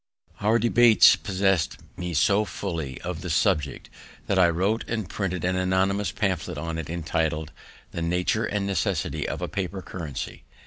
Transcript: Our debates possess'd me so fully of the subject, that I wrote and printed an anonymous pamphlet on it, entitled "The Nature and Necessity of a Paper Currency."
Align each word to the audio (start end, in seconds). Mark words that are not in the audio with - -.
Our 0.39 0.57
debates 0.57 1.15
possess'd 1.15 1.77
me 1.95 2.15
so 2.15 2.43
fully 2.43 2.99
of 3.01 3.21
the 3.21 3.29
subject, 3.29 3.91
that 4.25 4.39
I 4.39 4.49
wrote 4.49 4.83
and 4.87 5.07
printed 5.07 5.45
an 5.45 5.55
anonymous 5.55 6.11
pamphlet 6.11 6.57
on 6.57 6.79
it, 6.79 6.89
entitled 6.89 7.51
"The 7.91 8.01
Nature 8.01 8.45
and 8.45 8.65
Necessity 8.65 9.29
of 9.29 9.43
a 9.43 9.47
Paper 9.47 9.83
Currency." 9.83 10.43